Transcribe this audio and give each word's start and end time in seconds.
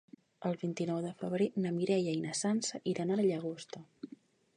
El 0.51 0.55
vint-i-nou 0.61 1.01
de 1.07 1.11
febrer 1.19 1.47
na 1.65 1.73
Mireia 1.75 2.15
i 2.17 2.21
na 2.23 2.33
Sança 2.39 2.81
iran 2.95 3.13
a 3.13 3.19
la 3.21 3.27
Llagosta. 3.29 3.83